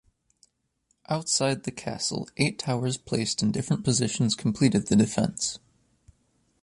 [1.09, 5.59] Outside the castle eight towers placed in different positions completed the defence.